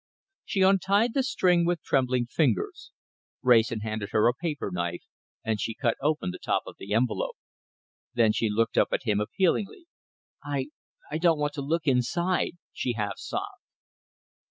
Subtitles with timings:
[0.45, 2.89] She untied the string with trembling fingers.
[3.43, 5.03] Wrayson handed her a paper knife
[5.43, 7.35] and she cut open the top of the envelope.
[8.15, 9.85] Then she looked up at him appealingly.
[10.43, 10.69] "I
[11.11, 13.61] I don't want to look inside," she half sobbed.